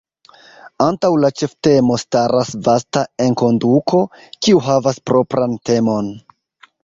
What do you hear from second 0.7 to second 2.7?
Antaŭ la ĉeftemo staras